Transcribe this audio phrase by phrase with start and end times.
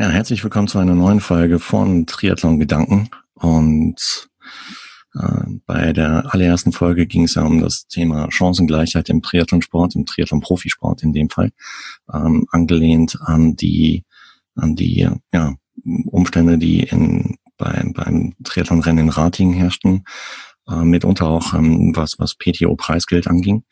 [0.00, 3.10] Ja, herzlich willkommen zu einer neuen Folge von Triathlon Gedanken.
[3.34, 4.30] Und
[5.12, 10.06] äh, bei der allerersten Folge ging es ja um das Thema Chancengleichheit im Triathlonsport, im
[10.06, 11.50] Triathlon-Profisport in dem Fall,
[12.10, 14.06] ähm, angelehnt an die
[14.54, 15.54] an die ja,
[16.06, 20.04] Umstände, die in beim, beim Triathlonrennen in Ratingen herrschten,
[20.66, 23.64] äh, mitunter auch ähm, was was PTO-Preisgeld anging.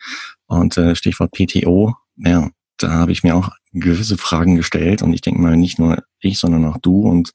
[0.45, 5.21] Und äh, Stichwort PTO, ja, da habe ich mir auch gewisse Fragen gestellt und ich
[5.21, 7.33] denke mal nicht nur ich, sondern auch du und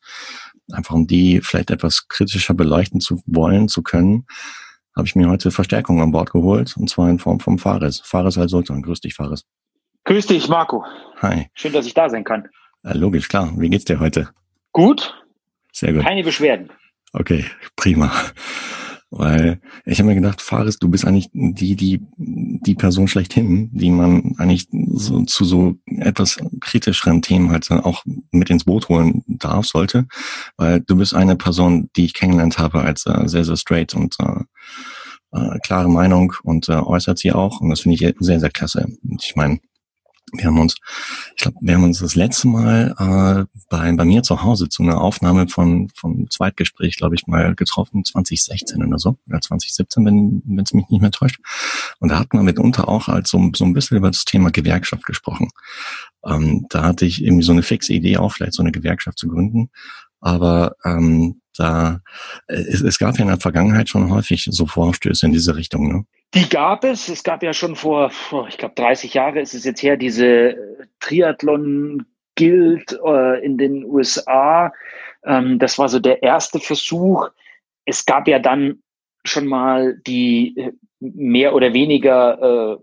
[0.72, 4.26] einfach um die vielleicht etwas kritischer beleuchten zu wollen, zu können,
[4.96, 8.02] habe ich mir heute Verstärkung an Bord geholt und zwar in Form vom Fares.
[8.04, 8.82] Fares Al-Sultan.
[8.82, 9.46] Grüß dich, Fares.
[10.06, 10.84] Grüß dich, Marco.
[11.22, 11.48] Hi.
[11.54, 12.48] Schön, dass ich da sein kann.
[12.84, 13.54] Ja, logisch, klar.
[13.58, 14.30] Wie geht's dir heute?
[14.72, 15.16] Gut.
[15.72, 16.04] Sehr gut.
[16.04, 16.70] Keine Beschwerden.
[17.14, 18.12] Okay, prima.
[19.10, 23.92] Weil ich habe mir gedacht, Fares, du bist eigentlich die, die, die Person schlechthin, die
[23.92, 29.66] man eigentlich so, zu so etwas kritischeren Themen halt auch mit ins Boot holen darf,
[29.66, 30.08] sollte.
[30.58, 34.16] Weil du bist eine Person, die ich kennengelernt habe als äh, sehr, sehr straight und
[34.20, 34.44] äh,
[35.34, 37.60] äh, klare Meinung und äh, äußert sie auch.
[37.60, 38.88] Und das finde ich sehr, sehr klasse.
[39.04, 39.60] Und ich meine,
[40.34, 40.76] wir haben uns,
[41.36, 44.82] ich glaube, wir haben uns das letzte Mal äh, bei, bei mir zu Hause zu
[44.82, 50.60] einer Aufnahme von vom Zweitgespräch, glaube ich, mal getroffen, 2016 oder so, oder 2017, wenn
[50.60, 51.40] es mich nicht mehr täuscht.
[52.00, 55.06] Und da hat man mitunter auch als so, so ein bisschen über das Thema Gewerkschaft
[55.06, 55.50] gesprochen.
[56.26, 59.28] Ähm, da hatte ich irgendwie so eine fixe Idee auch, vielleicht so eine Gewerkschaft zu
[59.28, 59.70] gründen.
[60.20, 62.02] Aber ähm, da
[62.48, 65.88] es, es gab ja in der Vergangenheit schon häufig so Vorstöße in diese Richtung.
[65.88, 66.06] Ne?
[66.34, 67.10] Die gab es.
[67.10, 68.12] Es gab ja schon vor,
[68.48, 73.86] ich glaube, 30 Jahre ist es jetzt her, diese äh, Triathlon Guild äh, in den
[73.86, 74.74] USA.
[75.24, 77.30] Ähm, das war so der erste Versuch.
[77.86, 78.82] Es gab ja dann
[79.24, 82.78] schon mal die äh, mehr oder weniger äh,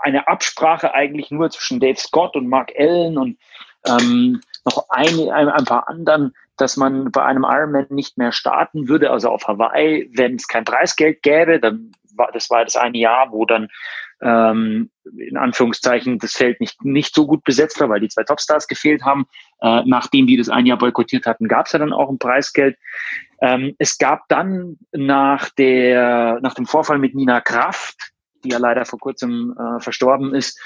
[0.00, 3.38] eine Absprache eigentlich nur zwischen Dave Scott und Mark Allen und
[3.86, 8.88] ähm, noch ein, ein, ein paar anderen, dass man bei einem Ironman nicht mehr starten
[8.88, 11.60] würde, also auf Hawaii, wenn es kein Preisgeld gäbe.
[11.60, 13.68] Dann war, das war das eine Jahr, wo dann
[14.22, 18.68] ähm, in Anführungszeichen das Feld nicht, nicht so gut besetzt war, weil die zwei Topstars
[18.68, 19.26] gefehlt haben.
[19.60, 22.76] Äh, nachdem die das ein Jahr boykottiert hatten, gab es ja dann auch ein Preisgeld.
[23.40, 28.12] Ähm, es gab dann nach, der, nach dem Vorfall mit Nina Kraft,
[28.44, 30.60] die ja leider vor kurzem äh, verstorben ist,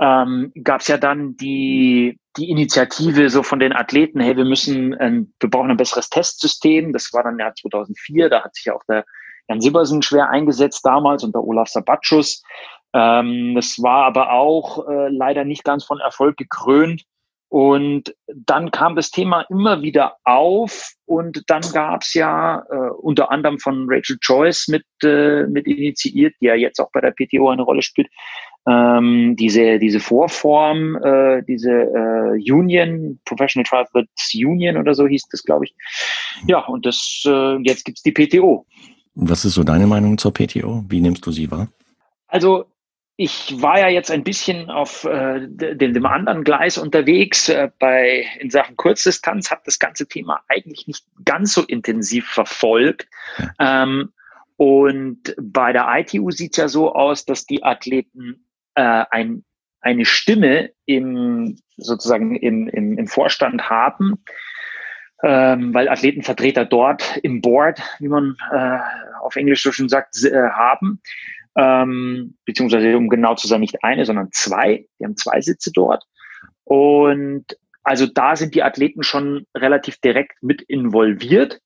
[0.00, 4.96] ähm, gab es ja dann die, die Initiative so von den Athleten, hey, wir müssen,
[5.00, 6.92] ähm, wir brauchen ein besseres Testsystem.
[6.92, 9.04] Das war dann ja 2004, da hat sich ja auch der
[9.48, 12.42] Jan Sibbersen schwer eingesetzt damals und der Olaf Sabatschus.
[12.94, 17.04] Ähm, das war aber auch äh, leider nicht ganz von Erfolg gekrönt.
[17.50, 23.30] Und dann kam das Thema immer wieder auf und dann gab es ja äh, unter
[23.30, 27.48] anderem von Rachel Joyce mit, äh, mit initiiert, die ja jetzt auch bei der PTO
[27.48, 28.08] eine Rolle spielt,
[28.68, 35.42] ähm, diese, diese Vorform, äh, diese äh, Union, Professional Triathletes Union oder so hieß das,
[35.44, 35.74] glaube ich.
[36.46, 38.66] Ja, und das äh, jetzt gibt's die PTO.
[39.14, 40.84] Was ist so deine Meinung zur PTO?
[40.88, 41.68] Wie nimmst du sie wahr?
[42.28, 42.66] Also
[43.16, 47.48] ich war ja jetzt ein bisschen auf äh, dem, dem anderen Gleis unterwegs.
[47.48, 53.08] Äh, bei in Sachen Kurzdistanz habe das ganze Thema eigentlich nicht ganz so intensiv verfolgt.
[53.58, 53.82] Ja.
[53.82, 54.12] Ähm,
[54.56, 58.44] und bei der ITU sieht es ja so aus, dass die Athleten
[58.78, 59.44] äh, ein,
[59.80, 64.24] eine Stimme im sozusagen im, im, im Vorstand haben,
[65.22, 68.78] ähm, weil Athletenvertreter dort im Board, wie man äh,
[69.20, 71.00] auf Englisch so schon sagt, äh, haben
[71.56, 74.86] ähm, beziehungsweise um genau zu sein, nicht eine, sondern zwei.
[74.98, 76.04] Die haben zwei Sitze dort.
[76.64, 77.44] Und
[77.82, 81.60] also da sind die Athleten schon relativ direkt mit involviert.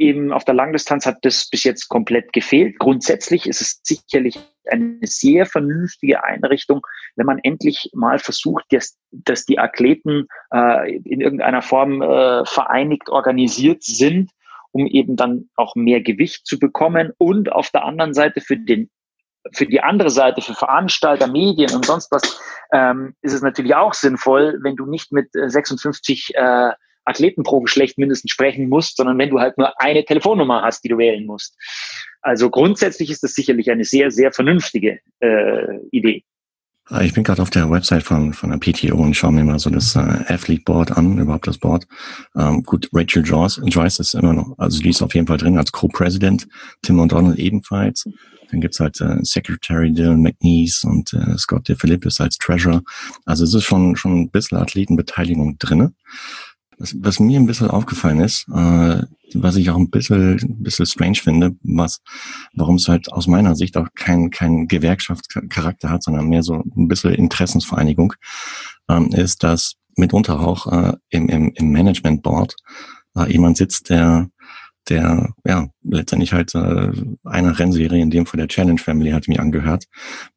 [0.00, 2.78] Eben auf der Langdistanz hat das bis jetzt komplett gefehlt.
[2.78, 4.38] Grundsätzlich ist es sicherlich
[4.70, 6.80] eine sehr vernünftige Einrichtung,
[7.16, 13.10] wenn man endlich mal versucht, dass, dass die Athleten äh, in irgendeiner Form äh, vereinigt
[13.10, 14.30] organisiert sind,
[14.72, 18.88] um eben dann auch mehr Gewicht zu bekommen und auf der anderen Seite für den
[19.52, 22.40] für die andere Seite, für Veranstalter, Medien und sonst was,
[22.72, 26.72] ähm, ist es natürlich auch sinnvoll, wenn du nicht mit 56 äh,
[27.10, 30.84] äh, Athleten pro Geschlecht mindestens sprechen musst, sondern wenn du halt nur eine Telefonnummer hast,
[30.84, 31.56] die du wählen musst.
[32.22, 36.24] Also grundsätzlich ist das sicherlich eine sehr, sehr vernünftige äh, Idee.
[36.86, 39.60] Ah, ich bin gerade auf der Website von, von der PTO und schaue mir mal
[39.60, 41.86] so das äh, Athlete Board an, überhaupt das Board.
[42.36, 45.56] Ähm, gut, Rachel Joyce, Joyce ist immer noch, also die ist auf jeden Fall drin
[45.56, 46.48] als Co-President,
[46.82, 48.08] Tim O'Donnell ebenfalls.
[48.50, 52.82] Dann gibt's halt äh, Secretary Dylan McNeese und äh, Scott DeFilippis als Treasurer.
[53.24, 55.94] Also es ist schon, schon ein bisschen Athletenbeteiligung drinne.
[56.80, 59.02] Was, was mir ein bisschen aufgefallen ist, äh,
[59.34, 62.00] was ich auch ein bisschen, ein bisschen strange finde, was,
[62.54, 66.88] warum es halt aus meiner Sicht auch kein, kein Gewerkschaftscharakter hat, sondern mehr so ein
[66.88, 68.14] bisschen Interessensvereinigung,
[68.88, 72.56] ähm, ist, dass mitunter auch äh, im, im, im Management Board
[73.14, 74.30] äh, jemand sitzt, der
[74.88, 76.90] der ja letztendlich halt äh,
[77.24, 79.84] einer Rennserie, in dem von der Challenge Family hat mich angehört,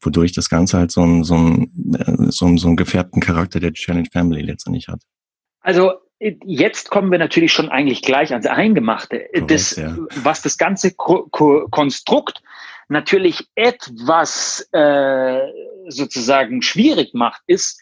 [0.02, 3.62] wodurch das Ganze halt so ein so ein äh, so ein, so einen gefärbten Charakter
[3.62, 5.02] der Challenge Family letztendlich hat.
[5.62, 5.94] Also
[6.46, 9.28] jetzt kommen wir natürlich schon eigentlich gleich ans Eingemachte.
[9.34, 9.96] Korrekt, das, ja.
[10.24, 12.42] Was das ganze Ko Ko Konstrukt
[12.90, 15.40] natürlich etwas äh,
[15.88, 17.82] sozusagen schwierig macht, ist,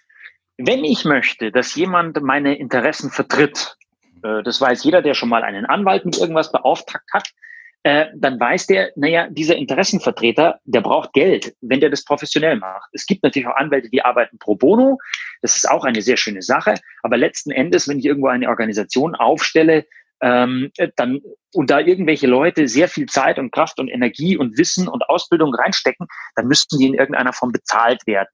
[0.57, 3.77] wenn ich möchte, dass jemand meine Interessen vertritt,
[4.23, 7.29] äh, das weiß jeder, der schon mal einen Anwalt mit irgendwas beauftragt hat,
[7.83, 12.89] äh, dann weiß der, naja, dieser Interessenvertreter, der braucht Geld, wenn der das professionell macht.
[12.93, 14.99] Es gibt natürlich auch Anwälte, die arbeiten pro bono.
[15.41, 16.75] Das ist auch eine sehr schöne Sache.
[17.01, 19.85] Aber letzten Endes, wenn ich irgendwo eine Organisation aufstelle,
[20.21, 21.21] ähm, dann
[21.53, 25.53] und da irgendwelche Leute sehr viel Zeit und Kraft und Energie und Wissen und Ausbildung
[25.53, 28.29] reinstecken, dann müssten die in irgendeiner Form bezahlt werden.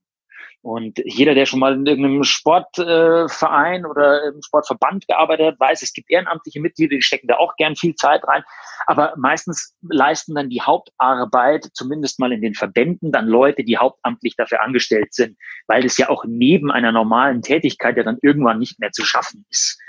[0.68, 5.82] Und jeder, der schon mal in irgendeinem Sportverein äh, oder im Sportverband gearbeitet hat, weiß,
[5.82, 8.44] es gibt ehrenamtliche Mitglieder, die stecken da auch gern viel Zeit rein.
[8.86, 14.36] Aber meistens leisten dann die Hauptarbeit, zumindest mal in den Verbänden, dann Leute, die hauptamtlich
[14.36, 15.38] dafür angestellt sind,
[15.68, 19.46] weil das ja auch neben einer normalen Tätigkeit ja dann irgendwann nicht mehr zu schaffen
[19.50, 19.80] ist.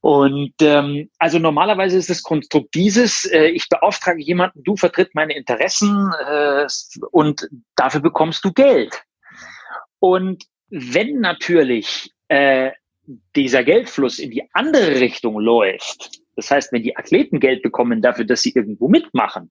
[0.00, 5.36] Und ähm, also normalerweise ist das Konstrukt dieses, äh, ich beauftrage jemanden, du vertritt meine
[5.36, 6.66] Interessen äh,
[7.12, 9.04] und dafür bekommst du Geld.
[10.04, 12.72] Und wenn natürlich äh,
[13.34, 18.26] dieser Geldfluss in die andere Richtung läuft, das heißt, wenn die Athleten Geld bekommen dafür,
[18.26, 19.50] dass sie irgendwo mitmachen,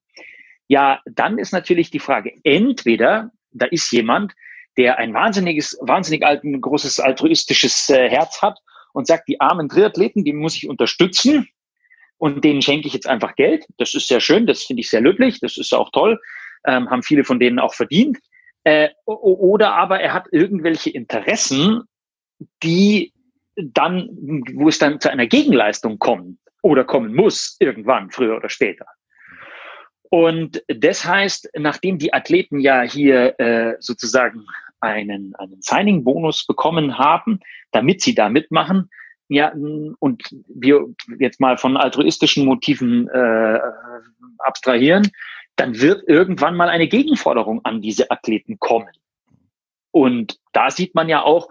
[0.68, 4.34] ja, dann ist natürlich die Frage, entweder da ist jemand,
[4.78, 8.60] der ein wahnsinniges, wahnsinnig alten, großes altruistisches äh, Herz hat
[8.94, 11.50] und sagt, die armen Triathleten, die muss ich unterstützen
[12.20, 13.66] und denen schenke ich jetzt einfach Geld.
[13.80, 16.20] Das ist sehr schön, das finde ich sehr löblich, das ist auch toll,
[16.68, 18.20] ähm, haben viele von denen auch verdient.
[18.64, 21.84] Äh, oder aber er hat irgendwelche Interessen,
[22.64, 23.14] die
[23.56, 24.10] dann,
[24.54, 28.86] wo es dann zu einer Gegenleistung kommt oder kommen muss, irgendwann, früher oder später.
[30.10, 34.46] Und das heißt, nachdem die Athleten ja hier äh, sozusagen
[34.80, 37.40] einen, einen Signing-Bonus bekommen haben,
[37.72, 38.90] damit sie da mitmachen,
[39.30, 39.52] ja,
[40.00, 40.86] und wir
[41.18, 43.60] jetzt mal von altruistischen Motiven äh,
[44.40, 45.10] abstrahieren,
[45.56, 48.90] dann wird irgendwann mal eine Gegenforderung an diese Athleten kommen.
[49.92, 51.50] Und da sieht man ja auch,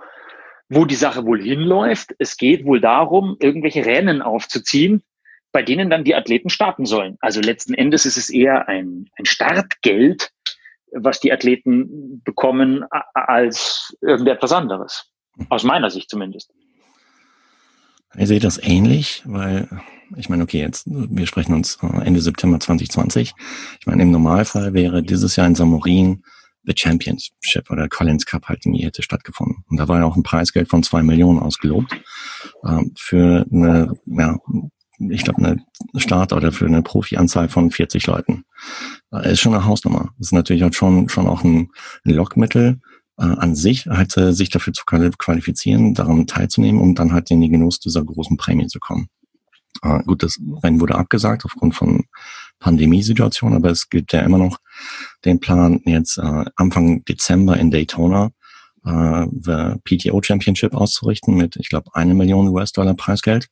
[0.68, 2.14] wo die Sache wohl hinläuft.
[2.18, 5.02] Es geht wohl darum, irgendwelche Rennen aufzuziehen,
[5.52, 7.18] bei denen dann die Athleten starten sollen.
[7.20, 10.32] Also letzten Endes ist es eher ein, ein Startgeld,
[10.92, 12.84] was die Athleten bekommen,
[13.14, 15.12] als irgendetwas anderes.
[15.48, 16.52] Aus meiner Sicht zumindest.
[18.16, 19.68] Ich sehe das ähnlich, weil
[20.16, 23.32] ich meine, okay, jetzt wir sprechen uns äh, Ende September 2020.
[23.80, 26.22] Ich meine, im Normalfall wäre dieses Jahr in Samorin
[26.64, 29.64] The Championship oder Collins Cup halt nie hätte stattgefunden.
[29.68, 31.92] Und da war ja auch ein Preisgeld von zwei Millionen ausgelobt
[32.66, 34.38] ähm, für eine, ja,
[35.10, 38.44] ich glaube, eine Start oder für eine Profi-Anzahl von 40 Leuten.
[39.12, 40.14] Äh, ist schon eine Hausnummer.
[40.20, 41.70] Ist natürlich halt schon, schon auch ein,
[42.04, 42.80] Lockmittel
[43.24, 47.48] an sich, halt äh, sich dafür zu qualifizieren, daran teilzunehmen, um dann halt in die
[47.48, 49.08] Genuss dieser großen Prämie zu kommen.
[49.82, 52.04] Äh, gut, das Rennen wurde abgesagt aufgrund von
[52.58, 54.58] Pandemiesituation, aber es gibt ja immer noch
[55.24, 58.30] den Plan, jetzt äh, Anfang Dezember in Daytona
[58.84, 63.48] äh, the PTO Championship auszurichten mit, ich glaube, eine Million US-Dollar Preisgeld,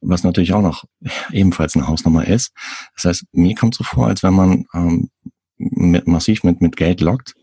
[0.00, 0.84] was natürlich auch noch
[1.30, 2.52] ebenfalls eine Hausnummer ist.
[2.94, 5.10] Das heißt, mir kommt so vor, als wenn man ähm,
[5.56, 7.34] mit, massiv mit, mit Geld lockt.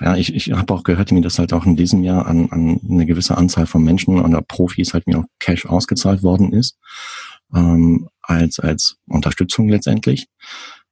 [0.00, 2.80] Ja, ich, ich habe auch gehört, mir das halt auch in diesem Jahr an, an
[2.88, 6.78] eine gewisse Anzahl von Menschen oder Profis halt mir auch Cash ausgezahlt worden ist
[7.54, 10.26] ähm, als, als Unterstützung letztendlich.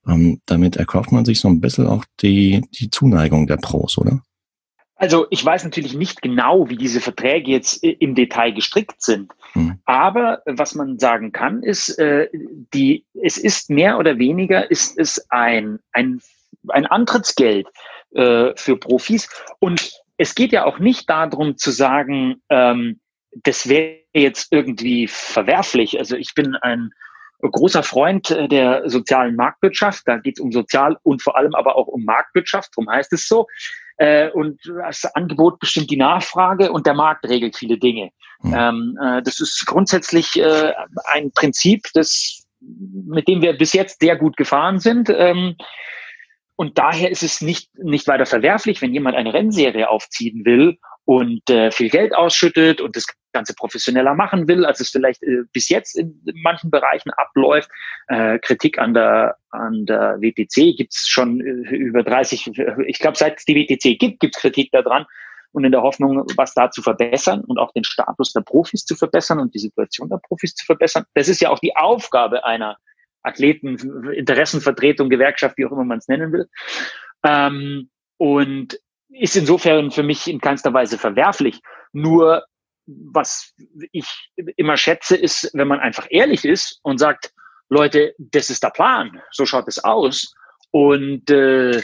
[0.07, 4.23] Ähm, damit erkauft man sich so ein bisschen auch die, die Zuneigung der Pros, oder?
[4.97, 9.33] Also ich weiß natürlich nicht genau, wie diese Verträge jetzt im Detail gestrickt sind.
[9.53, 9.79] Hm.
[9.85, 12.29] Aber was man sagen kann, ist, äh,
[12.73, 16.21] die, es ist mehr oder weniger ist es ein, ein,
[16.69, 17.67] ein Antrittsgeld
[18.14, 19.28] äh, für Profis.
[19.59, 23.00] Und es geht ja auch nicht darum zu sagen, ähm,
[23.45, 25.99] das wäre jetzt irgendwie verwerflich.
[25.99, 26.90] Also ich bin ein
[27.40, 30.02] großer Freund äh, der sozialen Marktwirtschaft.
[30.07, 32.71] Da geht es um Sozial- und vor allem aber auch um Marktwirtschaft.
[32.76, 33.47] Darum heißt es so.
[33.97, 38.11] Äh, und das Angebot bestimmt die Nachfrage und der Markt regelt viele Dinge.
[38.42, 38.54] Mhm.
[38.54, 40.73] Ähm, äh, das ist grundsätzlich äh,
[41.12, 45.11] ein Prinzip, das, mit dem wir bis jetzt sehr gut gefahren sind.
[45.11, 45.57] Ähm,
[46.56, 51.49] und daher ist es nicht, nicht weiter verwerflich, wenn jemand eine Rennserie aufziehen will und
[51.50, 55.68] äh, viel Geld ausschüttet und das Ganze professioneller machen will, als es vielleicht äh, bis
[55.68, 57.71] jetzt in, manchen Bereichen abläuft.
[58.09, 62.52] Äh, Kritik an der an der WTC gibt's schon äh, über 30,
[62.87, 65.06] ich glaube, seit es die WTC gibt, gibt's Kritik daran.
[65.52, 68.94] und in der Hoffnung, was da zu verbessern und auch den Status der Profis zu
[68.94, 71.04] verbessern und die Situation der Profis zu verbessern.
[71.14, 72.76] Das ist ja auch die Aufgabe einer
[73.23, 76.49] Athleten, Interessenvertretung, Gewerkschaft, wie auch immer man es nennen will.
[77.25, 78.79] Ähm, und
[79.11, 81.61] ist insofern für mich in keinster Weise verwerflich.
[81.93, 82.45] Nur
[82.87, 83.55] was
[83.93, 84.07] ich
[84.57, 87.33] immer schätze, ist, wenn man einfach ehrlich ist und sagt,
[87.69, 90.35] Leute, das ist der Plan, so schaut es aus.
[90.71, 91.81] Und äh,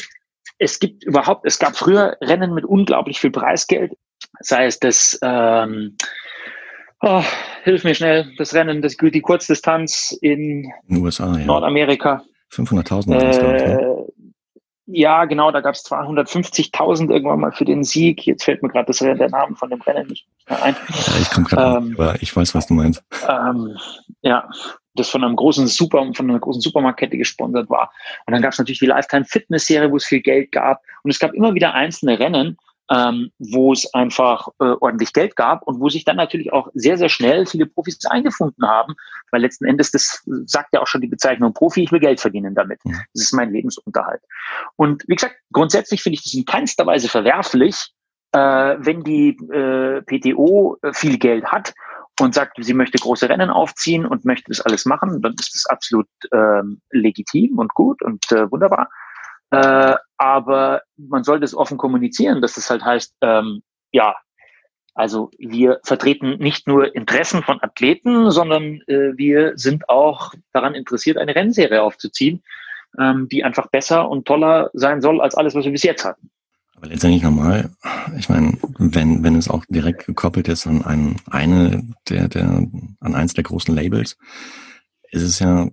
[0.59, 3.93] es gibt überhaupt, es gab früher Rennen mit unglaublich viel Preisgeld,
[4.41, 5.97] sei es das, ähm,
[7.03, 7.23] oh,
[7.65, 11.45] hilf mir schnell, das Rennen, das, die Kurzdistanz in, in USA, ja.
[11.45, 12.23] Nordamerika.
[12.53, 13.99] 500.000 äh,
[14.91, 18.25] ja, genau, da gab es 250.000 irgendwann mal für den Sieg.
[18.25, 20.75] Jetzt fällt mir gerade das der Name von dem Rennen nicht mehr ein.
[20.89, 23.05] Ja, ich komme gerade, ähm, aber ich weiß, was du meinst.
[23.29, 23.77] Ähm,
[24.23, 24.49] ja,
[24.95, 27.93] das von einem großen Super, von einer großen Supermarktkette gesponsert war.
[28.27, 30.81] Und dann gab es natürlich die Lifetime Fitness Serie, wo es viel Geld gab.
[31.03, 32.57] Und es gab immer wieder einzelne Rennen,
[32.91, 36.97] ähm, wo es einfach äh, ordentlich Geld gab und wo sich dann natürlich auch sehr,
[36.97, 38.95] sehr schnell viele Profis eingefunden haben,
[39.31, 42.55] weil letzten Endes, das sagt ja auch schon die Bezeichnung Profi, ich will Geld verdienen
[42.55, 42.81] damit.
[42.85, 44.23] Das ist mein Lebensunterhalt.
[44.77, 47.93] Und wie gesagt, grundsätzlich finde ich das in keinster Weise verwerflich,
[48.33, 48.39] äh,
[48.79, 51.75] wenn die äh, PTO viel Geld hat
[52.21, 55.67] und sagt, sie möchte große Rennen aufziehen und möchte das alles machen, dann ist das
[55.67, 58.89] absolut ähm, legitim und gut und äh, wunderbar.
[59.51, 63.63] Äh, aber man sollte es offen kommunizieren, dass es halt heißt, ähm,
[63.93, 64.15] ja,
[64.95, 71.19] also wir vertreten nicht nur Interessen von Athleten, sondern äh, wir sind auch daran interessiert,
[71.19, 72.43] eine Rennserie aufzuziehen,
[72.99, 76.31] ähm, die einfach besser und toller sein soll als alles, was wir bis jetzt hatten.
[76.75, 77.71] Aber letztendlich normal,
[78.19, 82.67] ich meine, wenn, wenn es auch direkt gekoppelt ist an ein, eine der, der,
[83.01, 84.17] an eins der großen Labels,
[85.11, 85.69] ist es ja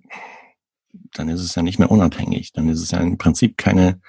[1.18, 2.52] dann ist es ja nicht mehr unabhängig.
[2.54, 4.00] Dann ist es ja im Prinzip keine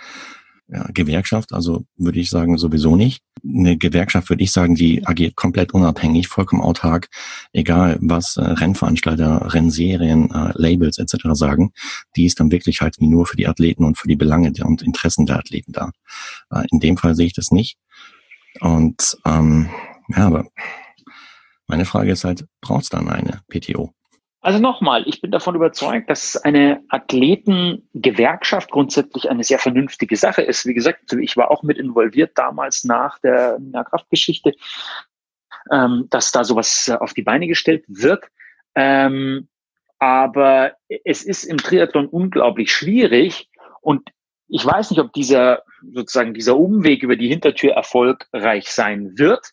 [0.69, 3.23] ja, Gewerkschaft, also würde ich sagen sowieso nicht.
[3.45, 7.09] Eine Gewerkschaft würde ich sagen, die agiert komplett unabhängig, vollkommen autark,
[7.53, 11.29] egal was äh, Rennveranstalter, Rennserien, äh, Labels etc.
[11.33, 11.73] sagen,
[12.17, 15.27] die ist dann wirklich halt nur für die Athleten und für die Belange und Interessen
[15.27, 15.93] der Athleten da.
[16.51, 17.79] Äh, in dem Fall sehe ich das nicht.
[18.61, 19.69] Und ähm,
[20.09, 20.47] ja, aber
[21.69, 23.96] meine Frage ist halt, braucht es dann eine PTO?
[24.47, 30.67] Also nochmal, ich bin davon überzeugt, dass eine Athletengewerkschaft grundsätzlich eine sehr vernünftige Sache ist.
[30.67, 33.59] Wie gesagt, ich war auch mit involviert damals nach der,
[33.91, 34.53] Kraftgeschichte,
[35.73, 38.27] ähm, dass da sowas auf die Beine gestellt wird.
[38.77, 39.49] Ähm,
[39.99, 43.51] aber es ist im Triathlon unglaublich schwierig
[43.81, 44.11] und
[44.47, 49.51] ich weiß nicht, ob dieser sozusagen dieser Umweg über die Hintertür erfolgreich sein wird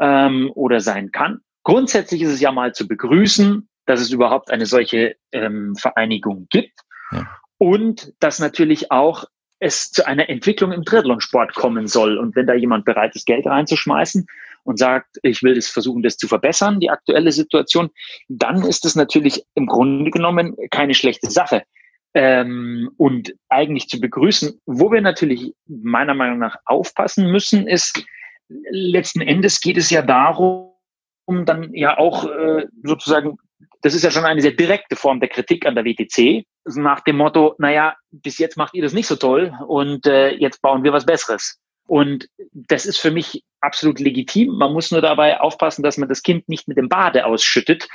[0.00, 1.42] ähm, oder sein kann.
[1.62, 6.80] Grundsätzlich ist es ja mal zu begrüßen, dass es überhaupt eine solche ähm, Vereinigung gibt
[7.12, 7.28] ja.
[7.58, 9.24] und dass natürlich auch
[9.60, 12.18] es zu einer Entwicklung im Triathlonsport kommen soll.
[12.18, 14.26] Und wenn da jemand bereit ist, Geld reinzuschmeißen
[14.64, 17.90] und sagt, ich will es versuchen, das zu verbessern, die aktuelle Situation,
[18.28, 21.62] dann ist es natürlich im Grunde genommen keine schlechte Sache.
[22.14, 28.04] Ähm, und eigentlich zu begrüßen, wo wir natürlich meiner Meinung nach aufpassen müssen, ist,
[28.70, 30.72] letzten Endes geht es ja darum,
[31.26, 33.38] um dann ja auch äh, sozusagen
[33.84, 37.18] das ist ja schon eine sehr direkte Form der Kritik an der WTC, nach dem
[37.18, 40.94] Motto, naja, bis jetzt macht ihr das nicht so toll und äh, jetzt bauen wir
[40.94, 41.60] was Besseres.
[41.86, 44.56] Und das ist für mich absolut legitim.
[44.56, 47.86] Man muss nur dabei aufpassen, dass man das Kind nicht mit dem Bade ausschüttet,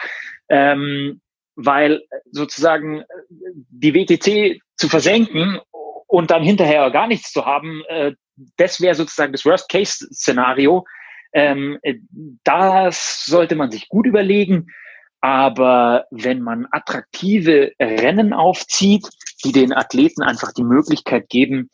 [0.47, 1.21] ähm,
[1.55, 5.59] weil sozusagen die WTC zu versenken
[6.05, 8.13] und dann hinterher gar nichts zu haben, äh,
[8.57, 10.85] das wäre sozusagen das Worst-Case-Szenario.
[11.33, 11.79] Ähm,
[12.43, 14.67] das sollte man sich gut überlegen.
[15.21, 19.07] Aber wenn man attraktive Rennen aufzieht,
[19.43, 21.69] die den Athleten einfach die Möglichkeit geben,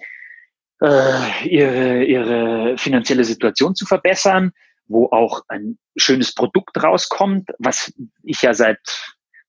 [0.82, 4.52] äh, ihre, ihre finanzielle Situation zu verbessern,
[4.88, 8.80] wo auch ein schönes Produkt rauskommt, was ich ja seit,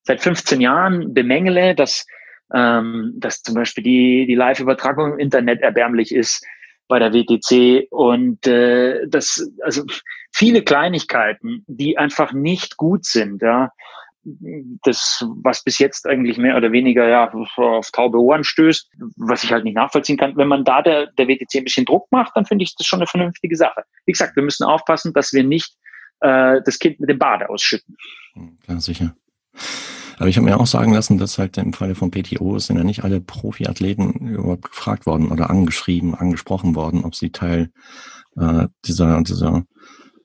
[0.03, 2.07] seit 15 Jahren bemängele, dass,
[2.55, 6.47] ähm, dass zum Beispiel die, die Live-Übertragung im Internet erbärmlich ist
[6.89, 9.83] bei der WTC und äh, das, also
[10.33, 13.71] viele Kleinigkeiten, die einfach nicht gut sind, ja.
[14.83, 19.53] Das, was bis jetzt eigentlich mehr oder weniger ja auf taube Ohren stößt, was ich
[19.53, 20.37] halt nicht nachvollziehen kann.
[20.37, 22.99] Wenn man da der, der WTC ein bisschen Druck macht, dann finde ich das schon
[22.99, 23.85] eine vernünftige Sache.
[24.05, 25.77] Wie gesagt, wir müssen aufpassen, dass wir nicht
[26.23, 27.97] äh, das Kind mit dem Bade ausschütten.
[28.67, 29.15] Ja, sicher.
[30.19, 32.85] Aber ich habe mir auch sagen lassen, dass halt im Falle von PTO sind ja
[32.85, 37.71] nicht alle Profiathleten überhaupt gefragt worden oder angeschrieben, angesprochen worden, ob sie Teil
[38.37, 39.65] äh, dieser, dieser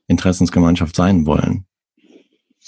[0.08, 1.66] Interessensgemeinschaft sein wollen.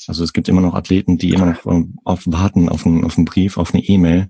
[0.07, 3.17] Also es gibt immer noch Athleten, die immer noch ähm, auf warten auf einen, auf
[3.17, 4.29] einen Brief, auf eine E-Mail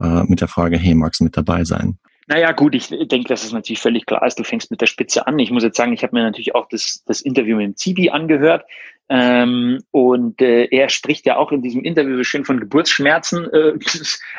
[0.00, 1.98] äh, mit der Frage, hey, magst du mit dabei sein?
[2.26, 4.38] Naja, gut, ich denke, dass es natürlich völlig klar ist.
[4.38, 5.38] Du fängst mit der Spitze an.
[5.38, 8.10] Ich muss jetzt sagen, ich habe mir natürlich auch das, das Interview mit dem Zibi
[8.10, 8.64] angehört.
[9.08, 13.48] Ähm, und äh, er spricht ja auch in diesem Interview schön von Geburtsschmerzen.
[13.52, 13.78] Äh,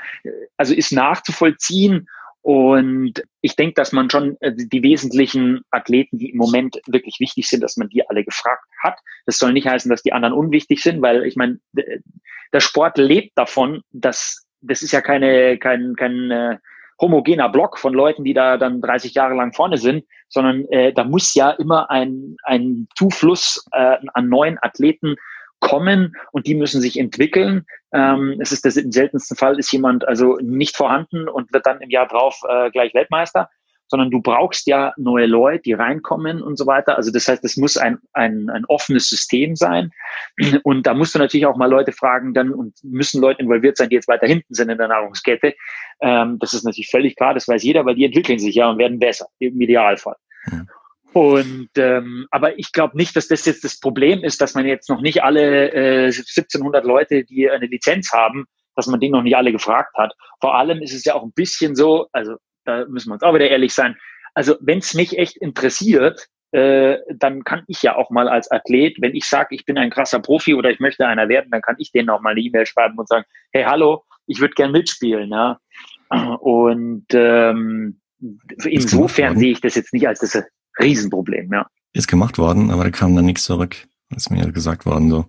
[0.57, 2.09] also ist nachzuvollziehen.
[2.43, 7.49] Und ich denke, dass man schon äh, die wesentlichen Athleten, die im Moment wirklich wichtig
[7.49, 8.99] sind, dass man die alle gefragt hat.
[9.27, 13.39] Das soll nicht heißen, dass die anderen unwichtig sind, weil ich meine, der Sport lebt
[13.39, 16.59] davon, dass das ist ja keine, kein, kein äh,
[17.01, 21.05] homogener Block von Leuten, die da dann 30 Jahre lang vorne sind, sondern äh, da
[21.05, 25.17] muss ja immer ein, ein Zufluss äh, an neuen Athleten
[25.61, 27.65] kommen und die müssen sich entwickeln.
[27.93, 31.81] Ähm, es ist das im seltensten Fall ist jemand also nicht vorhanden und wird dann
[31.81, 33.49] im Jahr drauf äh, gleich Weltmeister,
[33.93, 36.97] sondern du brauchst ja neue Leute, die reinkommen und so weiter.
[36.97, 39.91] Also das heißt, es muss ein, ein, ein offenes System sein.
[40.63, 43.91] Und da musst du natürlich auch mal Leute fragen dann und müssen Leute involviert sein,
[43.91, 45.53] die jetzt weiter hinten sind in der Nahrungskette.
[46.01, 48.79] Ähm, das ist natürlich völlig klar, das weiß jeder, weil die entwickeln sich ja und
[48.79, 50.17] werden besser, im Idealfall.
[50.51, 50.63] Ja.
[51.13, 54.89] Und ähm, aber ich glaube nicht, dass das jetzt das Problem ist, dass man jetzt
[54.89, 59.37] noch nicht alle äh, 1700 Leute, die eine Lizenz haben, dass man die noch nicht
[59.37, 60.15] alle gefragt hat.
[60.41, 63.35] Vor allem ist es ja auch ein bisschen so, also da müssen wir uns auch
[63.35, 63.97] wieder ehrlich sein.
[64.35, 68.97] Also wenn es mich echt interessiert, äh, dann kann ich ja auch mal als Athlet,
[69.01, 71.77] wenn ich sage, ich bin ein krasser Profi oder ich möchte einer werden, dann kann
[71.79, 75.31] ich denen auch mal eine E-Mail schreiben und sagen, hey, hallo, ich würde gern mitspielen.
[75.31, 75.59] Ja?
[76.41, 78.01] Und ähm,
[78.65, 80.43] insofern sehe ich das jetzt nicht als das
[80.79, 81.51] Riesenproblem.
[81.53, 81.67] Ja.
[81.95, 83.77] Ist gemacht worden, aber da kam dann nichts zurück.
[84.15, 85.27] Ist mir gesagt worden so.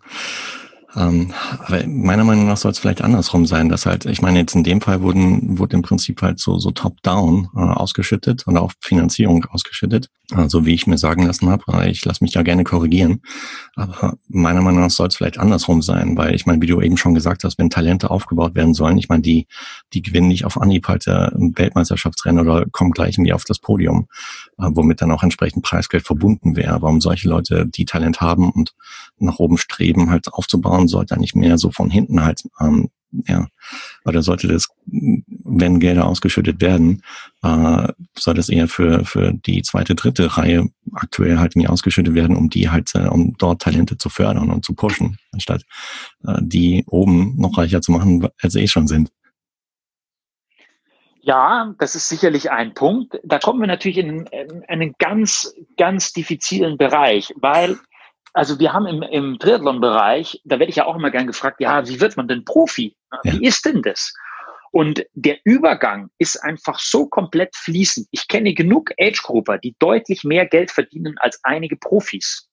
[0.96, 4.56] Ähm, aber meiner Meinung nach soll es vielleicht andersrum sein, dass halt, ich meine, jetzt
[4.56, 8.72] in dem Fall wurden, wurde im Prinzip halt so, so top-down äh, ausgeschüttet und auch
[8.80, 11.90] Finanzierung ausgeschüttet, äh, so wie ich mir sagen lassen habe.
[11.90, 13.22] Ich lasse mich ja gerne korrigieren.
[13.76, 16.98] Aber meiner Meinung nach soll es vielleicht andersrum sein, weil ich meine, wie du eben
[16.98, 19.48] schon gesagt hast, wenn Talente aufgebaut werden sollen, ich meine, die,
[19.94, 24.08] die gewinnen nicht auf Anhieb halt äh, Weltmeisterschaftsrennen oder kommen gleich irgendwie auf das Podium,
[24.60, 26.82] äh, womit dann auch entsprechend Preisgeld verbunden wäre.
[26.84, 28.74] Warum solche Leute, die Talent haben und
[29.18, 32.90] nach oben streben, halt aufzubauen, sollte eigentlich mehr so von hinten halt, ähm,
[33.28, 33.48] ja,
[34.06, 37.04] oder sollte das, wenn Gelder ausgeschüttet werden,
[37.43, 42.36] äh, soll das eher für, für die zweite, dritte Reihe aktuell halt mir ausgeschüttet werden,
[42.36, 45.63] um die halt, äh, um dort Talente zu fördern und zu pushen, anstatt
[46.26, 49.12] äh, die oben noch reicher zu machen, als sie eh schon sind.
[51.26, 53.17] Ja, das ist sicherlich ein Punkt.
[53.24, 57.78] Da kommen wir natürlich in, in einen ganz, ganz diffizilen Bereich, weil
[58.34, 61.88] also wir haben im, im Triathlon-Bereich, da werde ich ja auch immer gern gefragt, ja,
[61.88, 62.96] wie wird man denn Profi?
[63.24, 63.48] Wie ja.
[63.48, 64.13] ist denn das?
[64.72, 68.08] Und der Übergang ist einfach so komplett fließend.
[68.10, 72.50] Ich kenne genug Age-Grupper, die deutlich mehr Geld verdienen als einige Profis.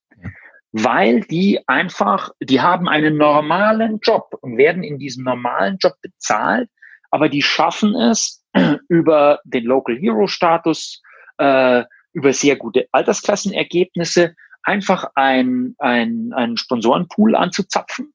[0.72, 6.68] Weil die einfach, die haben einen normalen Job und werden in diesem normalen Job bezahlt,
[7.10, 8.44] aber die schaffen es
[8.88, 11.00] über den Local Hero Status,
[11.38, 18.12] äh, über sehr gute Altersklassenergebnisse, einfach ein, ein, einen Sponsorenpool anzuzapfen.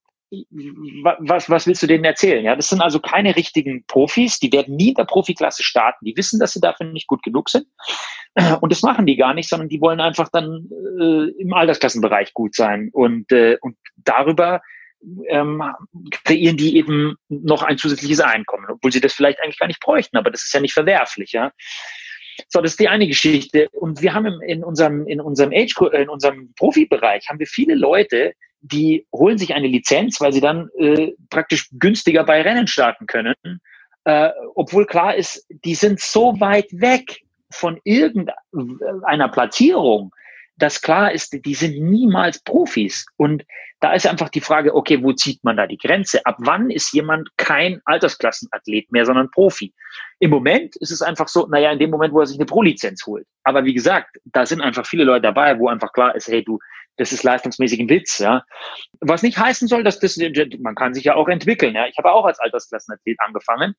[1.20, 2.44] Was, was willst du denen erzählen?
[2.44, 6.04] Ja, das sind also keine richtigen Profis, die werden nie in der Profiklasse starten.
[6.04, 7.68] Die wissen, dass sie dafür nicht gut genug sind.
[8.62, 10.68] Und das machen die gar nicht, sondern die wollen einfach dann
[11.00, 12.90] äh, im Altersklassenbereich gut sein.
[12.92, 14.62] Und, äh, und darüber
[15.30, 15.64] ähm,
[16.24, 20.18] kreieren die eben noch ein zusätzliches Einkommen, obwohl sie das vielleicht eigentlich gar nicht bräuchten,
[20.18, 21.52] aber das ist ja nicht verwerflich, ja.
[22.50, 23.70] So, das ist die eine Geschichte.
[23.72, 28.34] Und wir haben in unserem, in unserem Age, in unserem Profibereich haben wir viele Leute,
[28.62, 33.36] die holen sich eine Lizenz, weil sie dann äh, praktisch günstiger bei Rennen starten können.
[34.06, 37.22] Äh, obwohl klar ist, die sind so weit weg
[37.52, 40.12] von irgendeiner Platzierung,
[40.58, 43.06] dass klar ist, die sind niemals Profis.
[43.18, 43.44] Und
[43.82, 46.26] da ist einfach die Frage, okay, wo zieht man da die Grenze?
[46.26, 49.74] Ab wann ist jemand kein Altersklassenathlet mehr, sondern Profi?
[50.20, 53.06] Im Moment ist es einfach so, naja, in dem Moment, wo er sich eine Pro-Lizenz
[53.06, 53.28] holt.
[53.44, 56.60] Aber wie gesagt, da sind einfach viele Leute dabei, wo einfach klar ist, hey, du,
[56.98, 58.46] das ist leistungsmäßig ein Witz, ja.
[59.02, 60.18] Was nicht heißen soll, dass das,
[60.60, 61.86] man kann sich ja auch entwickeln, ja.
[61.88, 63.76] Ich habe auch als Altersklassenathlet angefangen,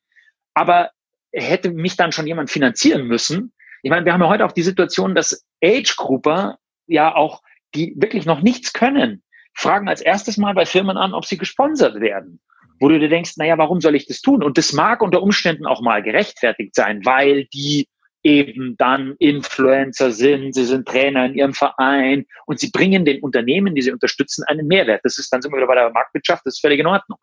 [0.54, 0.90] aber
[1.32, 3.52] hätte mich dann schon jemand finanzieren müssen.
[3.82, 7.42] Ich meine, wir haben ja heute auch die Situation, dass Age-Grupper ja auch,
[7.74, 9.22] die wirklich noch nichts können,
[9.54, 12.40] fragen als erstes mal bei Firmen an, ob sie gesponsert werden.
[12.78, 14.42] Wo du dir denkst, naja, warum soll ich das tun?
[14.42, 17.88] Und das mag unter Umständen auch mal gerechtfertigt sein, weil die
[18.22, 23.74] eben dann Influencer sind, sie sind Trainer in ihrem Verein und sie bringen den Unternehmen,
[23.74, 25.02] die sie unterstützen, einen Mehrwert.
[25.04, 27.18] Das ist dann sind wir wieder bei der Marktwirtschaft, das ist völlig in Ordnung.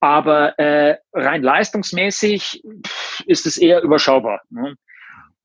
[0.00, 2.62] Aber äh, rein leistungsmäßig
[3.24, 4.42] ist es eher überschaubar.
[4.50, 4.76] Ne?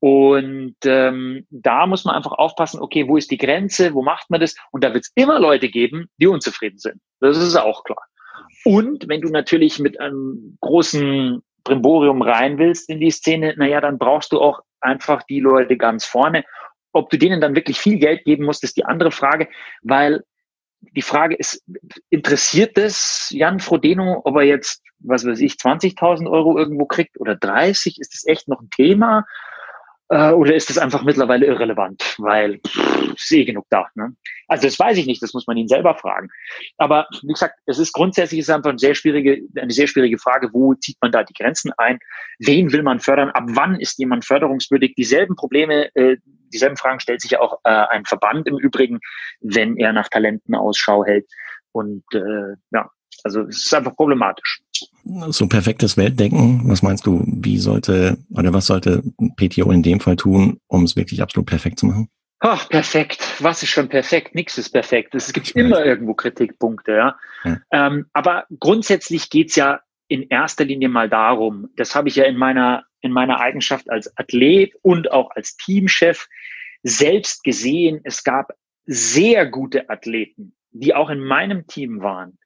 [0.04, 4.40] Und ähm, da muss man einfach aufpassen, okay, wo ist die Grenze, wo macht man
[4.40, 4.56] das?
[4.72, 7.00] Und da wird es immer Leute geben, die unzufrieden sind.
[7.20, 8.04] Das ist auch klar.
[8.64, 13.98] Und wenn du natürlich mit einem großen Brimborium rein willst in die Szene, naja, dann
[13.98, 16.44] brauchst du auch einfach die Leute ganz vorne.
[16.92, 19.48] Ob du denen dann wirklich viel Geld geben musst, ist die andere Frage,
[19.82, 20.24] weil
[20.80, 21.64] die Frage ist,
[22.10, 27.36] interessiert es Jan Frodeno, ob er jetzt, was weiß ich, 20.000 Euro irgendwo kriegt oder
[27.36, 28.00] 30?
[28.00, 29.24] Ist das echt noch ein Thema?
[30.12, 33.86] Äh, oder ist das einfach mittlerweile irrelevant, weil pff, ist eh genug da.
[33.94, 34.14] Ne?
[34.46, 36.28] Also das weiß ich nicht, das muss man ihn selber fragen.
[36.76, 40.50] Aber wie gesagt, es ist grundsätzlich ist einfach eine sehr schwierige, eine sehr schwierige Frage,
[40.52, 41.98] wo zieht man da die Grenzen ein?
[42.38, 43.30] Wen will man fördern?
[43.30, 44.94] Ab wann ist jemand förderungswürdig?
[44.96, 46.18] Dieselben Probleme, äh,
[46.52, 49.00] dieselben Fragen stellt sich ja auch äh, ein Verband im Übrigen,
[49.40, 51.24] wenn er nach Talenten Ausschau hält.
[51.72, 52.90] Und äh, ja,
[53.24, 54.60] also es ist einfach problematisch.
[55.28, 59.02] So perfektes Weltdenken, was meinst du, wie sollte oder was sollte
[59.36, 62.08] PTO in dem Fall tun, um es wirklich absolut perfekt zu machen?
[62.44, 63.36] Ach, perfekt.
[63.38, 64.34] Was ist schon perfekt?
[64.34, 65.14] Nichts ist perfekt.
[65.14, 67.16] Es gibt immer irgendwo Kritikpunkte, ja.
[67.44, 67.60] ja.
[67.70, 72.36] Ähm, aber grundsätzlich geht's ja in erster Linie mal darum, das habe ich ja in
[72.36, 76.26] meiner, in meiner Eigenschaft als Athlet und auch als Teamchef
[76.82, 78.00] selbst gesehen.
[78.02, 78.52] Es gab
[78.86, 82.38] sehr gute Athleten, die auch in meinem Team waren,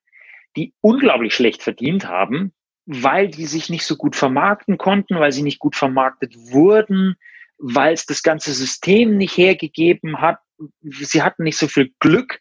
[0.57, 2.53] die unglaublich schlecht verdient haben,
[2.87, 7.17] weil die sich nicht so gut vermarkten konnten, weil sie nicht gut vermarktet wurden,
[7.59, 10.39] weil es das ganze System nicht hergegeben hat.
[10.83, 12.39] Sie hatten nicht so viel Glück,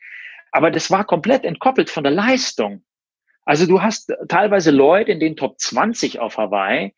[0.52, 2.84] aber das war komplett entkoppelt von der Leistung.
[3.44, 6.94] Also du hast teilweise Leute in den Top 20 auf Hawaii,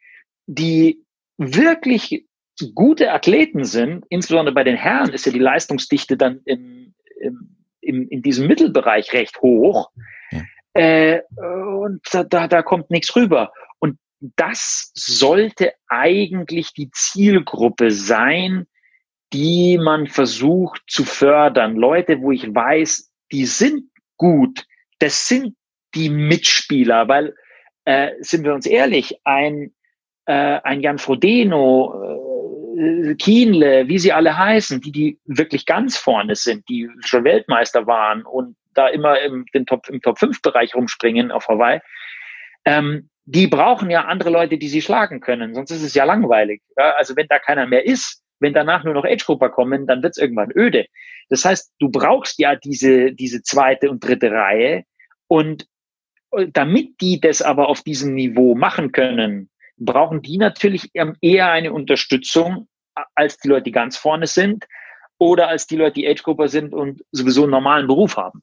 [0.46, 1.04] die
[1.38, 2.26] wirklich
[2.74, 4.06] gute Athleten sind.
[4.10, 9.14] Insbesondere bei den Herren ist ja die Leistungsdichte dann im, im, im in diesem Mittelbereich
[9.14, 9.92] recht hoch.
[10.74, 13.52] Äh, und da, da, da kommt nichts rüber.
[13.80, 18.68] Und das sollte eigentlich die Zielgruppe sein,
[19.34, 21.76] die man versucht zu fördern.
[21.76, 24.66] Leute, wo ich weiß, die sind gut.
[25.00, 25.56] Das sind
[25.96, 27.36] die Mitspieler, weil,
[27.86, 29.74] äh, sind wir uns ehrlich, ein,
[30.26, 32.27] äh, ein Jan Frodeno, äh,
[33.18, 38.24] Kienle, wie sie alle heißen, die, die wirklich ganz vorne sind, die schon Weltmeister waren
[38.24, 41.80] und da immer im, Top, im Top-5-Bereich rumspringen auf Hawaii,
[42.66, 46.62] ähm, die brauchen ja andere Leute, die sie schlagen können, sonst ist es ja langweilig.
[46.78, 50.12] Ja, also wenn da keiner mehr ist, wenn danach nur noch Age-Grupper kommen, dann wird
[50.16, 50.86] es irgendwann öde.
[51.30, 54.84] Das heißt, du brauchst ja diese, diese zweite und dritte Reihe
[55.28, 55.66] und
[56.54, 62.68] damit die das aber auf diesem Niveau machen können, brauchen die natürlich eher eine Unterstützung
[63.16, 64.66] als die Leute, die ganz vorne sind
[65.20, 68.42] oder als die Leute, die Age-Grupper sind und sowieso einen normalen Beruf haben.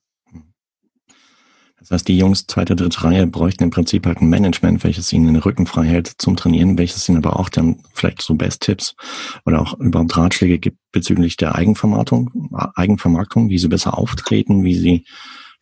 [1.85, 5.27] Das heißt, die Jungs zweite, dritte Reihe bräuchten im Prinzip halt ein Management, welches ihnen
[5.27, 8.97] den Rücken frei hält zum Trainieren, welches ihnen aber auch dann vielleicht so Best-Tipps
[9.45, 15.05] oder auch überhaupt Ratschläge gibt bezüglich der Eigenvermarktung, Eigenvermarktung, wie sie besser auftreten, wie sie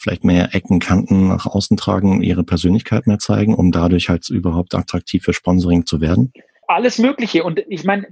[0.03, 4.75] vielleicht mehr Ecken, Kanten nach außen tragen, ihre Persönlichkeit mehr zeigen, um dadurch halt überhaupt
[4.75, 6.33] attraktiv für Sponsoring zu werden?
[6.67, 7.45] Alles Mögliche.
[7.45, 8.07] Und ich meine,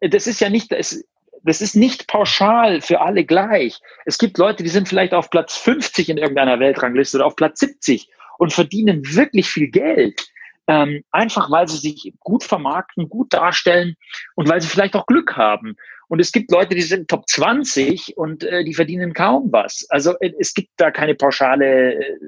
[0.00, 1.02] das ist ja nicht, das,
[1.42, 3.80] das ist nicht pauschal für alle gleich.
[4.04, 7.60] Es gibt Leute, die sind vielleicht auf Platz 50 in irgendeiner Weltrangliste oder auf Platz
[7.60, 10.29] 70 und verdienen wirklich viel Geld.
[10.70, 13.96] Ähm, einfach weil sie sich gut vermarkten, gut darstellen
[14.36, 15.76] und weil sie vielleicht auch Glück haben.
[16.08, 19.86] Und es gibt Leute, die sind Top 20 und äh, die verdienen kaum was.
[19.90, 22.18] Also äh, es gibt da keine pauschale äh,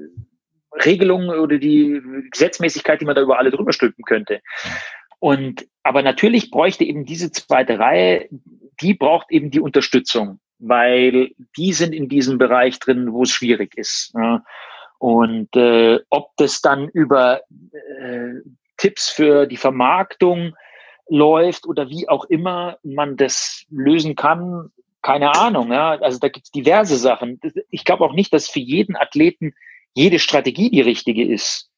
[0.83, 2.01] Regelung oder die
[2.31, 4.41] Gesetzmäßigkeit, die man da über alle drüber stülpen könnte.
[5.19, 8.27] Und aber natürlich bräuchte eben diese zweite Reihe
[8.81, 13.77] die braucht eben die Unterstützung, weil die sind in diesem Bereich drin, wo es schwierig
[13.77, 14.13] ist.
[14.15, 14.43] Ja.
[14.99, 18.41] Und äh, ob das dann über äh,
[18.77, 20.55] Tipps für die Vermarktung
[21.09, 25.71] läuft oder wie auch immer man das lösen kann, keine Ahnung.
[25.71, 25.99] Ja.
[25.99, 27.39] Also da gibt es diverse Sachen.
[27.69, 29.53] Ich glaube auch nicht, dass für jeden Athleten
[29.93, 31.69] jede Strategie die richtige ist.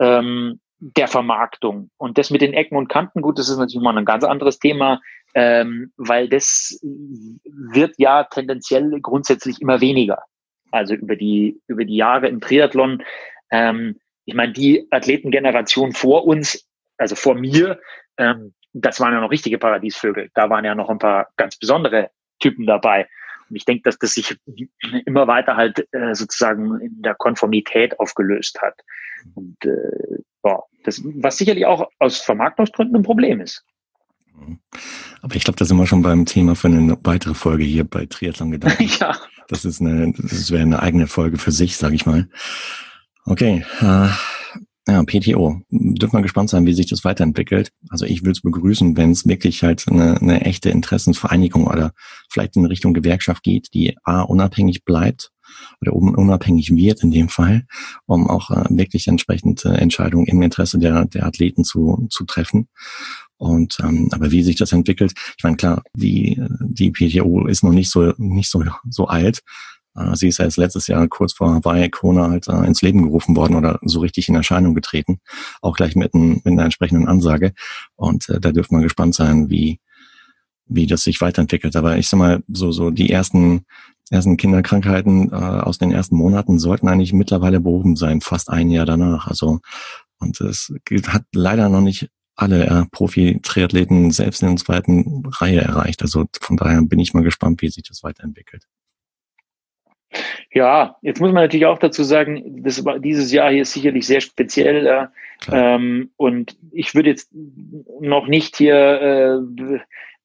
[0.00, 1.88] Ähm, der Vermarktung.
[1.96, 4.58] Und das mit den Ecken und Kanten, gut, das ist natürlich mal ein ganz anderes
[4.58, 5.00] Thema
[5.34, 10.22] ähm, weil das wird ja tendenziell grundsätzlich immer weniger.
[10.74, 13.02] Also über die, über die Jahre im Triathlon.
[13.50, 17.80] Ähm, ich meine, die Athletengeneration vor uns, also vor mir,
[18.18, 20.30] ähm, das waren ja noch richtige Paradiesvögel.
[20.34, 22.10] Da waren ja noch ein paar ganz besondere
[22.40, 23.08] Typen dabei.
[23.48, 24.36] Und ich denke, dass das sich
[25.06, 28.80] immer weiter halt äh, sozusagen in der Konformität aufgelöst hat.
[29.34, 33.64] Und äh, boah, das, was sicherlich auch aus Vermarktungsgründen ein Problem ist.
[35.22, 38.06] Aber ich glaube, da sind wir schon beim Thema für eine weitere Folge hier bei
[38.06, 38.90] Triathlon Gedanken.
[39.00, 39.16] ja.
[39.48, 42.28] Das ist eine, das wäre eine eigene Folge für sich, sage ich mal.
[43.24, 43.64] Okay.
[43.80, 44.08] Äh,
[44.86, 45.62] Ja, PTO.
[45.70, 47.72] Dürfen wir gespannt sein, wie sich das weiterentwickelt.
[47.88, 51.92] Also ich würde es begrüßen, wenn es wirklich halt eine, eine echte Interessensvereinigung oder
[52.30, 55.30] vielleicht in Richtung Gewerkschaft geht, die A, unabhängig bleibt
[55.80, 57.64] oder unabhängig wird in dem Fall,
[58.04, 62.68] um auch äh, wirklich entsprechende Entscheidungen im Interesse der, der Athleten zu, zu treffen.
[63.44, 67.72] Und ähm, aber wie sich das entwickelt, ich meine klar, die die PTO ist noch
[67.72, 69.40] nicht so nicht so so alt.
[69.94, 73.02] Äh, sie ist ja jetzt letztes Jahr kurz vor Hawaii Corona halt äh, ins Leben
[73.02, 75.20] gerufen worden oder so richtig in Erscheinung getreten,
[75.60, 77.52] auch gleich mit, ein, mit einer entsprechenden Ansage.
[77.96, 79.80] Und äh, da dürfen wir gespannt sein, wie
[80.66, 81.76] wie das sich weiterentwickelt.
[81.76, 83.66] Aber ich sag mal, so so die ersten
[84.10, 88.86] ersten Kinderkrankheiten äh, aus den ersten Monaten sollten eigentlich mittlerweile behoben sein, fast ein Jahr
[88.86, 89.26] danach.
[89.28, 89.60] Also
[90.18, 90.72] und es
[91.08, 96.02] hat leider noch nicht alle äh, Profi-Triathleten selbst in der zweiten Reihe erreicht.
[96.02, 98.64] Also von daher bin ich mal gespannt, wie sich das weiterentwickelt.
[100.52, 104.20] Ja, jetzt muss man natürlich auch dazu sagen, das, dieses Jahr hier ist sicherlich sehr
[104.20, 104.86] speziell.
[104.86, 105.06] Äh,
[105.50, 107.30] ähm, und ich würde jetzt
[108.00, 109.78] noch nicht hier äh,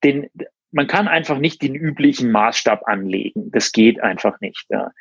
[0.04, 0.30] den,
[0.72, 3.52] man kann einfach nicht den üblichen Maßstab anlegen.
[3.52, 4.66] Das geht einfach nicht.
[4.70, 4.92] Ja.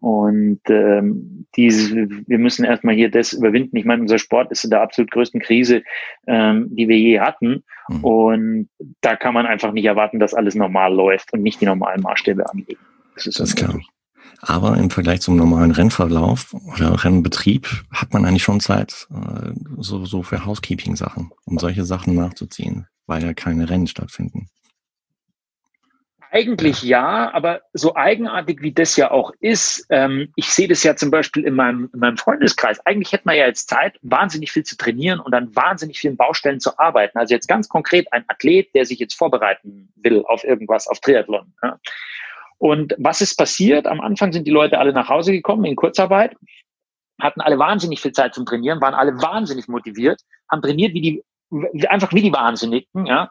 [0.00, 3.76] Und ähm, diese, wir müssen erstmal hier das überwinden.
[3.76, 5.82] Ich meine, unser Sport ist in der absolut größten Krise,
[6.26, 7.62] ähm, die wir je hatten.
[7.88, 8.04] Mhm.
[8.04, 8.68] Und
[9.00, 12.48] da kann man einfach nicht erwarten, dass alles normal läuft und nicht die normalen Maßstäbe
[12.50, 12.80] anlegen.
[13.14, 13.78] Das ist, das ist klar.
[14.40, 20.04] Aber im Vergleich zum normalen Rennverlauf oder Rennbetrieb hat man eigentlich schon Zeit äh, so,
[20.04, 24.48] so für Housekeeping-Sachen, um solche Sachen nachzuziehen, weil ja keine Rennen stattfinden.
[26.34, 30.96] Eigentlich ja, aber so eigenartig wie das ja auch ist, ähm, ich sehe das ja
[30.96, 32.80] zum Beispiel in meinem, in meinem Freundeskreis.
[32.86, 36.58] Eigentlich hätte man ja jetzt Zeit, wahnsinnig viel zu trainieren und an wahnsinnig vielen Baustellen
[36.58, 37.18] zu arbeiten.
[37.18, 41.52] Also jetzt ganz konkret ein Athlet, der sich jetzt vorbereiten will auf irgendwas, auf Triathlon.
[41.62, 41.78] Ja.
[42.56, 43.86] Und was ist passiert?
[43.86, 46.34] Am Anfang sind die Leute alle nach Hause gekommen in Kurzarbeit,
[47.20, 51.24] hatten alle wahnsinnig viel Zeit zum Trainieren, waren alle wahnsinnig motiviert, haben trainiert wie die,
[51.88, 53.30] einfach wie die Wahnsinnigen, ja.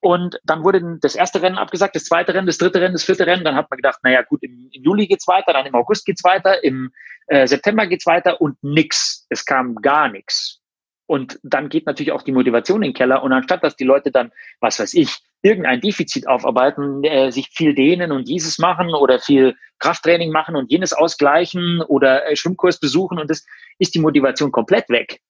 [0.00, 3.26] Und dann wurde das erste Rennen abgesagt, das zweite Rennen, das dritte Rennen, das vierte
[3.26, 3.44] Rennen.
[3.44, 6.24] Dann hat man gedacht, naja gut, im, im Juli geht's weiter, dann im August geht's
[6.24, 6.90] weiter, im
[7.26, 9.26] äh, September geht's weiter und nix.
[9.28, 10.60] Es kam gar nichts.
[11.06, 13.22] Und dann geht natürlich auch die Motivation in den Keller.
[13.22, 17.74] Und anstatt dass die Leute dann, was weiß ich, irgendein Defizit aufarbeiten, äh, sich viel
[17.74, 23.18] dehnen und dieses machen oder viel Krafttraining machen und jenes ausgleichen oder äh, Schwimmkurs besuchen
[23.18, 23.44] und das
[23.78, 25.20] ist die Motivation komplett weg.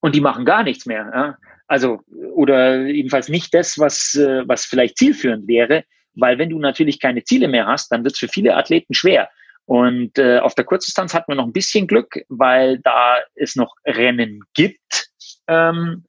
[0.00, 1.10] Und die machen gar nichts mehr.
[1.14, 1.36] Ja?
[1.70, 2.00] Also,
[2.34, 7.22] oder jedenfalls nicht das, was, äh, was vielleicht zielführend wäre, weil wenn du natürlich keine
[7.22, 9.30] Ziele mehr hast, dann wird es für viele Athleten schwer.
[9.66, 13.76] Und äh, auf der Kurzdistanz hatten wir noch ein bisschen Glück, weil da es noch
[13.86, 15.10] Rennen gibt
[15.46, 16.06] ähm,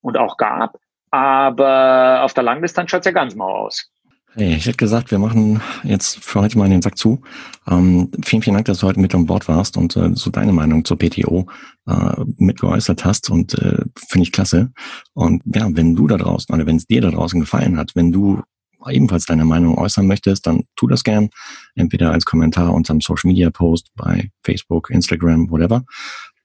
[0.00, 0.78] und auch gab.
[1.10, 3.90] Aber auf der Langdistanz schaut es ja ganz mau aus.
[4.34, 7.20] Hey, ich hätte gesagt, wir machen jetzt für heute mal den Sack zu.
[7.66, 10.52] Ähm, vielen, vielen Dank, dass du heute mit an Bord warst und äh, so deine
[10.52, 11.46] Meinung zur PTO
[11.88, 14.70] äh, mitgeäußert hast und äh, finde ich klasse.
[15.14, 18.12] Und ja, wenn du da draußen oder wenn es dir da draußen gefallen hat, wenn
[18.12, 18.40] du
[18.88, 21.30] ebenfalls deine Meinung äußern möchtest, dann tu das gern.
[21.74, 25.82] Entweder als Kommentar unter einem Social Media Post bei Facebook, Instagram, whatever.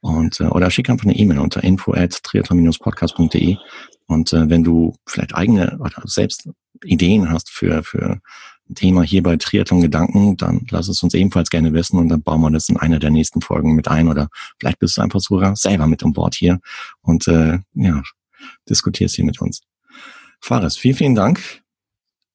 [0.05, 3.57] Und, äh, oder schick einfach eine E-Mail unter info at triathlon-podcast.de.
[4.05, 6.47] Und äh, wenn du vielleicht eigene oder selbst
[6.83, 8.21] Ideen hast für, für
[8.69, 12.21] ein Thema hier bei Triathlon Gedanken, dann lass es uns ebenfalls gerne wissen und dann
[12.21, 15.21] bauen wir das in einer der nächsten Folgen mit ein oder vielleicht bist du einfach
[15.21, 16.59] sogar selber mit an Bord hier
[17.01, 18.03] und äh, ja,
[18.69, 19.61] diskutierst hier mit uns.
[20.39, 21.63] Fares, vielen, vielen Dank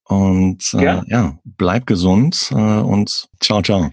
[0.04, 1.04] und äh, ja.
[1.06, 3.92] ja, bleib gesund äh, und ciao, ciao.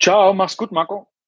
[0.00, 1.10] Ciao, mach's gut, Marco.